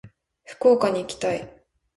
[0.45, 1.47] 福岡に行きたい。